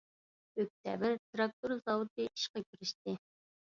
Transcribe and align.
ئۆكتەبىر 0.61 1.13
تىراكتور 1.19 1.75
زاۋۇتى 1.85 2.27
ئىشقا 2.31 2.67
كىرىشتى. 2.67 3.19